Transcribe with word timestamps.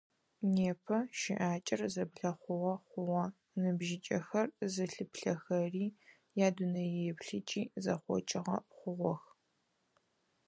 Непэ 0.53 0.97
щыӀакӀэр 1.19 1.81
зэблэхъугъэ 1.93 2.73
хъугъэ, 2.89 3.25
ныбжьыкӀэхэр 3.61 4.47
зылъыплъэхэри, 4.73 5.85
ядунэееплъыкӀи 6.47 7.61
зэхъокӀыгъэ 7.83 8.57
хъугъэх. 8.77 9.23